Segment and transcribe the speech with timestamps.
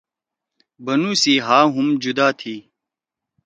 [0.85, 2.55] بنُو سی ہآ ہُم جدا تھی۔